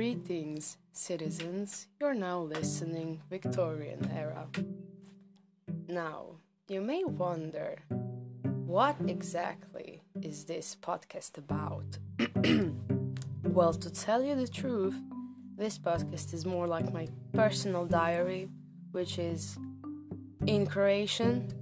[0.00, 1.86] Greetings, citizens.
[2.00, 4.48] You're now listening Victorian era.
[5.88, 6.36] Now,
[6.68, 7.82] you may wonder
[8.64, 11.98] what exactly is this podcast about?
[13.44, 14.96] well, to tell you the truth,
[15.58, 18.48] this podcast is more like my personal diary,
[18.92, 19.58] which is
[20.46, 21.52] in Croatian.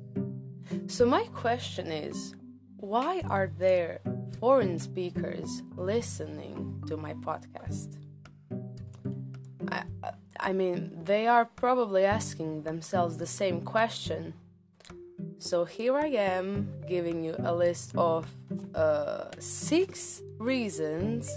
[0.87, 2.37] So, my question is
[2.77, 4.01] why are there
[4.39, 7.97] foreign speakers listening to my podcast?
[10.41, 14.35] I, mean, they are probably asking themselves the same question.
[15.39, 18.27] So here I am giving you a list of
[18.75, 21.31] uh, six reasons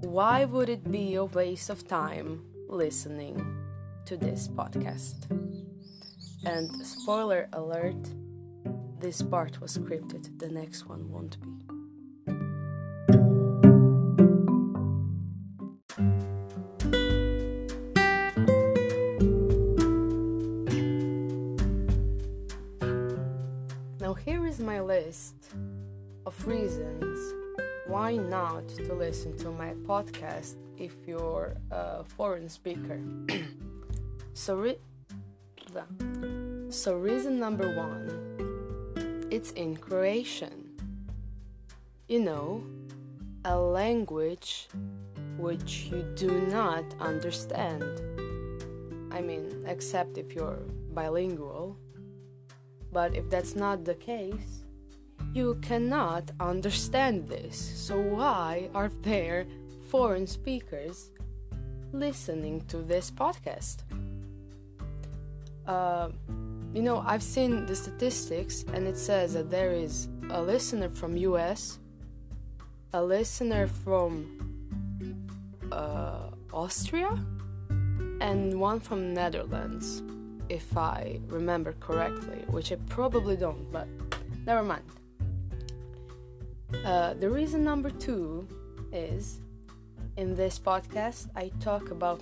[0.00, 3.60] why would it be a waste of time listening
[4.06, 5.30] to this podcast.
[6.44, 8.08] And spoiler alert,
[8.98, 11.59] this part was scripted, the next one won't be.
[24.60, 25.34] My list
[26.26, 27.18] of reasons
[27.86, 33.00] why not to listen to my podcast if you're a foreign speaker.
[34.34, 34.78] so, re-
[36.68, 40.70] so reason number one, it's in Croatian.
[42.06, 42.64] You know,
[43.44, 44.68] a language
[45.36, 47.84] which you do not understand.
[49.10, 50.60] I mean, except if you're
[50.92, 51.76] bilingual.
[52.92, 54.64] But if that's not the case,
[55.32, 57.56] you cannot understand this.
[57.56, 59.46] So, why are there
[59.88, 61.10] foreign speakers
[61.92, 63.84] listening to this podcast?
[65.66, 66.10] Uh,
[66.74, 71.16] you know, I've seen the statistics, and it says that there is a listener from
[71.16, 71.78] US,
[72.92, 75.28] a listener from
[75.70, 77.10] uh, Austria,
[78.20, 80.02] and one from Netherlands,
[80.50, 83.86] if I remember correctly, which I probably don't, but
[84.44, 84.82] never mind.
[86.84, 88.46] Uh, the reason number two
[88.92, 89.40] is
[90.16, 92.20] in this podcast I talk about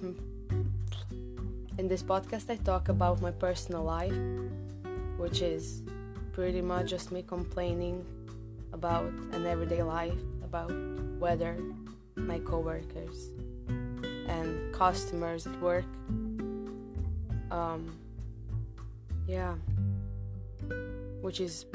[1.78, 4.14] in this podcast I talk about my personal life,
[5.16, 5.82] which is
[6.32, 8.04] pretty much just me complaining
[8.72, 10.72] about an everyday life, about
[11.18, 11.56] weather,
[12.16, 13.30] my coworkers,
[14.28, 15.86] and customers at work.
[17.50, 17.96] Um,
[19.28, 19.54] yeah,
[21.20, 21.66] which is,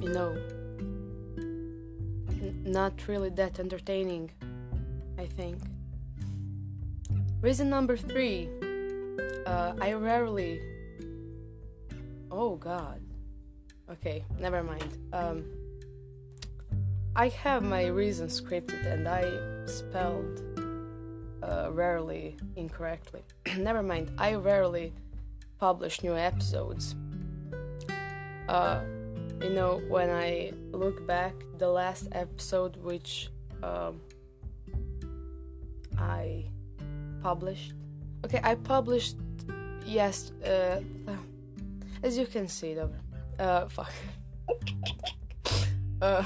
[0.00, 0.34] you know,
[2.64, 4.30] not really that entertaining,
[5.18, 5.58] I think.
[7.42, 8.48] Reason number three
[9.46, 10.60] uh, I rarely.
[12.30, 13.00] Oh god.
[13.90, 14.96] Okay, never mind.
[15.12, 15.44] Um,
[17.16, 19.24] I have my reasons scripted and I
[19.66, 20.42] spelled
[21.42, 23.22] uh, rarely incorrectly.
[23.58, 24.92] never mind, I rarely
[25.60, 26.96] publish new episodes.
[28.48, 28.80] Uh,
[29.42, 33.28] you know, when I look back, the last episode which
[33.62, 34.00] um,
[35.98, 36.46] I
[37.22, 37.74] published.
[38.24, 39.16] Okay, I published
[39.84, 40.32] yes.
[40.44, 40.80] Uh,
[42.02, 42.90] as you can see, though.
[43.38, 43.92] Uh, fuck.
[46.02, 46.24] uh,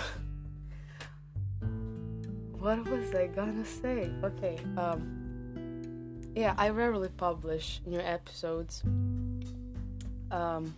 [2.53, 4.11] what was I gonna say?
[4.23, 4.59] Okay.
[4.77, 5.21] Um.
[6.37, 8.83] Yeah, I rarely publish new episodes.
[10.35, 10.75] Um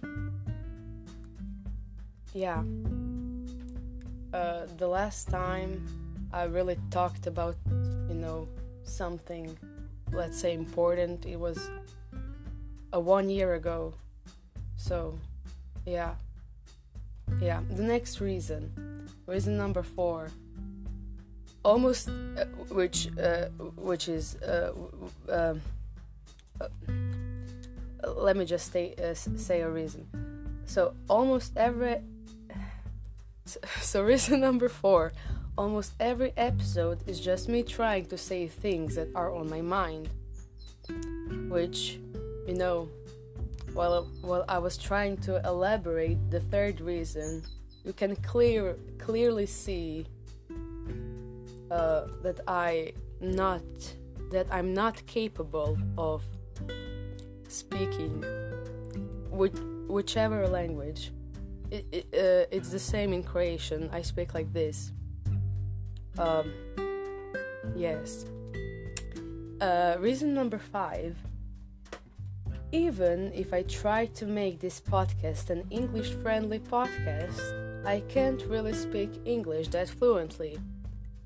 [2.37, 2.63] yeah.
[4.33, 5.87] Uh, the last time
[6.33, 7.57] I really talked about,
[8.11, 8.47] you know,
[8.85, 9.57] something,
[10.13, 11.59] let's say, important, it was
[12.93, 13.95] a one year ago.
[14.77, 15.19] So,
[15.87, 16.15] yeah.
[17.41, 17.63] Yeah.
[17.71, 20.29] The next reason, reason number four,
[21.65, 23.47] almost, uh, which, uh,
[23.77, 24.73] which is, uh,
[25.31, 25.63] um,
[26.61, 26.69] uh,
[28.05, 30.07] let me just say, uh, say a reason.
[30.67, 32.01] So almost every
[33.81, 35.13] so, reason number four
[35.59, 40.09] almost every episode is just me trying to say things that are on my mind.
[41.49, 41.99] Which,
[42.47, 42.89] you know,
[43.73, 47.43] while, while I was trying to elaborate the third reason,
[47.85, 50.07] you can clear clearly see
[51.71, 53.63] uh, that I not
[54.31, 56.23] that I'm not capable of
[57.49, 58.25] speaking
[59.31, 59.55] which,
[59.89, 61.13] whichever language
[61.71, 63.91] it, it, uh, it's the same in Croatian.
[63.93, 64.93] I speak like this.
[66.19, 66.53] Um,
[67.75, 68.25] yes.
[69.61, 71.17] Uh, reason number five.
[72.73, 78.73] Even if I try to make this podcast an English friendly podcast, I can't really
[78.73, 80.59] speak English that fluently,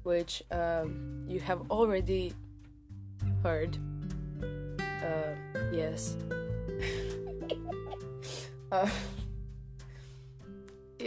[0.03, 2.35] which um, you have already
[3.43, 3.79] heard.
[5.03, 5.35] Uh,
[5.73, 6.17] yes.
[8.73, 8.89] uh,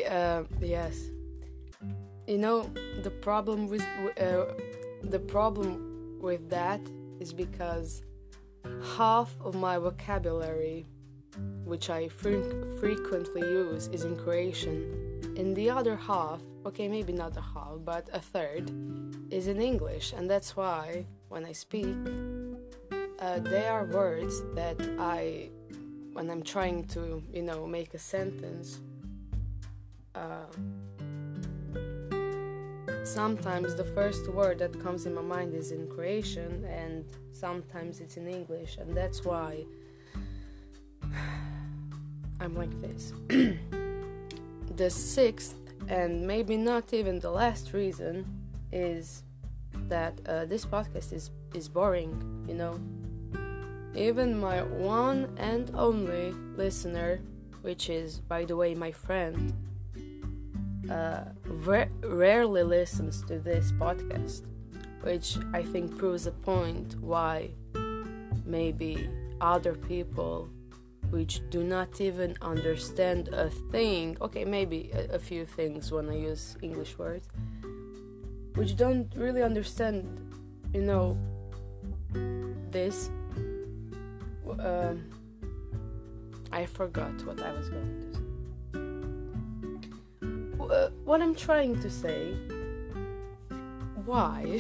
[0.10, 1.10] uh, yes.
[2.28, 2.70] You know
[3.04, 3.86] the problem with
[4.20, 4.46] uh,
[5.04, 6.82] the problem with that
[7.20, 8.02] is because
[8.98, 10.86] half of my vocabulary,
[11.66, 17.36] which I fre- frequently use, is in Croatian, and the other half, okay, maybe not
[17.38, 18.72] a half, but a third,
[19.32, 21.98] is in English, and that's why when I speak,
[23.24, 25.50] uh, there are words that I,
[26.12, 28.82] when I'm trying to, you know, make a sentence.
[30.14, 30.52] Uh,
[33.06, 38.18] sometimes the first word that comes in my mind is in Croatian and sometimes it's
[38.18, 39.64] in English, and that's why
[42.42, 43.14] I'm like this.
[44.76, 45.56] the sixth,
[45.88, 48.26] and maybe not even the last reason,
[48.74, 49.24] is
[49.88, 52.78] that uh, this podcast is, is boring, you know.
[53.96, 57.22] Even my one and only listener,
[57.62, 59.54] which is, by the way, my friend,
[60.90, 64.44] uh, ra- rarely listens to this podcast,
[65.02, 67.52] which I think proves a point why
[68.46, 69.08] maybe
[69.40, 70.50] other people
[71.14, 76.18] which do not even understand a thing, okay, maybe a, a few things when I
[76.18, 77.28] use English words,
[78.56, 80.04] which don't really understand,
[80.74, 81.16] you know,
[82.72, 83.12] this.
[84.60, 85.10] Um,
[86.52, 88.24] I forgot what I was going to say
[90.74, 92.34] uh, what I'm trying to say,
[94.06, 94.60] why?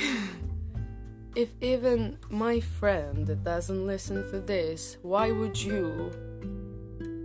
[1.36, 6.12] if even my friend doesn't listen to this, why would you,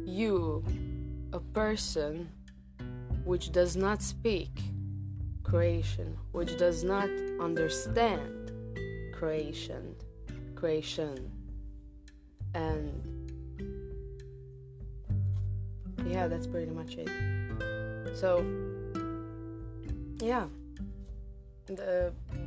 [0.06, 0.64] you,
[1.32, 2.30] a person
[3.24, 4.62] which does not speak
[5.42, 7.10] Croatian, which does not
[7.40, 8.52] understand
[9.12, 9.94] Croatian,
[10.54, 11.30] Croatian,
[12.54, 12.92] and
[16.06, 17.08] yeah, that's pretty much it.
[18.16, 18.44] So
[20.20, 20.46] yeah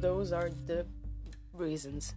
[0.01, 0.85] those are the
[1.53, 2.15] reasons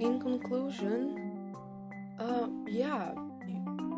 [0.00, 1.16] in conclusion
[2.18, 3.12] uh yeah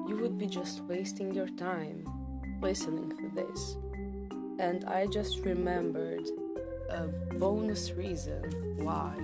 [0.07, 2.22] you would be just wasting your time
[2.63, 3.77] listening to this
[4.59, 6.27] and i just remembered
[6.91, 8.43] a bonus reason
[8.77, 9.15] why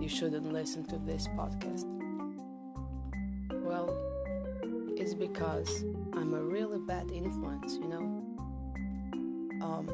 [0.00, 1.86] you shouldn't listen to this podcast?
[3.62, 3.96] Well,
[4.98, 8.04] it's because I'm a really bad influence, you know?
[9.64, 9.88] Um,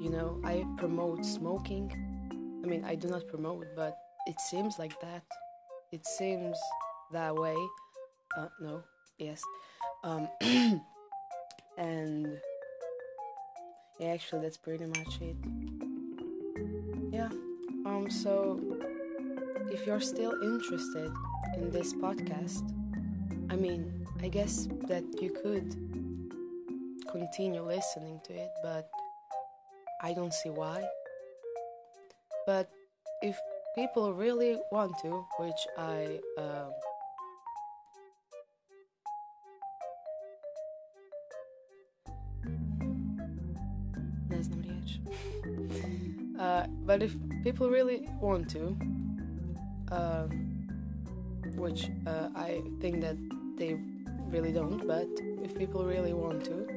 [0.00, 1.92] you know, I promote smoking.
[2.64, 5.22] I mean, I do not promote, but it seems like that.
[5.92, 6.58] It seems
[7.12, 7.56] that way.
[8.36, 8.82] Uh, no,
[9.18, 9.42] yes.
[10.04, 10.28] Um,
[11.78, 12.38] and
[13.98, 15.36] yeah, actually, that's pretty much it.
[17.12, 17.28] Yeah.
[17.84, 18.60] Um so
[19.72, 21.10] if you're still interested
[21.56, 22.62] in this podcast
[23.50, 25.74] i mean i guess that you could
[27.10, 28.90] continue listening to it but
[30.02, 30.84] i don't see why.
[32.44, 32.70] But
[33.22, 33.36] if
[33.76, 36.70] people really want to which i uh,
[46.92, 48.76] but if people really want to,
[49.90, 50.26] uh,
[51.56, 53.16] which uh, I think that
[53.56, 53.78] they
[54.26, 55.08] really don't, but
[55.42, 56.68] if people really want to,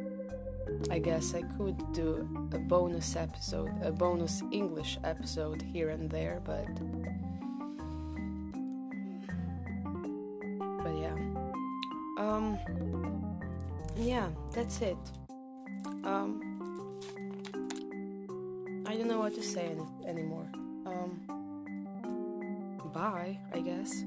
[0.89, 6.41] I guess I could do a bonus episode, a bonus English episode here and there,
[6.45, 6.73] but.
[10.81, 11.17] But yeah.
[12.17, 12.57] Um.
[13.97, 14.97] Yeah, that's it.
[16.05, 16.54] Um.
[18.87, 20.47] I don't know what to say any- anymore.
[20.85, 21.19] Um,
[22.93, 24.03] bye, I guess.